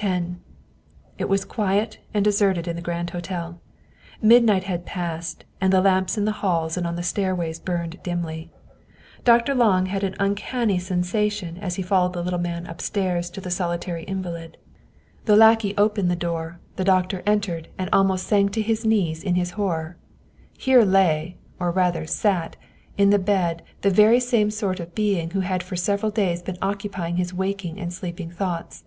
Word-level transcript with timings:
X 0.00 0.26
IT 1.18 1.28
was 1.28 1.44
quiet 1.44 1.98
and 2.14 2.24
deserted 2.24 2.68
in 2.68 2.76
the 2.76 2.82
great 2.82 3.10
hotel. 3.10 3.60
Midnight 4.22 4.62
had 4.62 4.86
passed, 4.86 5.44
and 5.60 5.72
the 5.72 5.80
lamps 5.80 6.16
in 6.16 6.24
the 6.24 6.30
halls 6.38 6.76
and 6.76 6.86
on 6.86 6.94
the 6.94 7.02
stairways 7.02 7.58
burned 7.58 7.98
dimly. 8.04 8.52
Dr. 9.24 9.56
Lange 9.56 9.86
had 9.88 10.04
an 10.04 10.14
uncanny 10.20 10.78
sensation 10.78 11.56
as 11.58 11.76
122 11.76 11.82
Wilhclm 11.82 11.82
Hauff 11.82 11.84
he 11.84 11.88
followed 11.88 12.12
the 12.12 12.22
little 12.22 12.38
man 12.38 12.66
upstairs 12.68 13.28
to 13.30 13.40
the 13.40 13.50
solitary 13.50 14.04
invalid. 14.04 14.56
The 15.24 15.34
lackey 15.34 15.74
opened 15.76 16.12
the 16.12 16.14
door, 16.14 16.60
the 16.76 16.84
doctor 16.84 17.24
entered, 17.26 17.66
and 17.76 17.90
almost 17.92 18.28
sank 18.28 18.52
to 18.52 18.62
his 18.62 18.84
knees 18.84 19.24
in 19.24 19.34
his 19.34 19.52
horror. 19.58 19.96
Here 20.56 20.82
lay, 20.84 21.38
or 21.58 21.72
rather 21.72 22.06
sat, 22.06 22.54
in 22.96 23.10
the 23.10 23.18
bed 23.18 23.64
the 23.80 23.90
very 23.90 24.20
same 24.20 24.52
sort 24.52 24.78
of 24.78 24.94
being 24.94 25.30
who 25.30 25.40
had 25.40 25.64
for 25.64 25.74
several 25.74 26.12
days 26.12 26.40
been 26.40 26.58
occupying 26.62 27.16
his 27.16 27.34
waking 27.34 27.80
and 27.80 27.92
sleeping 27.92 28.30
thoughts. 28.30 28.84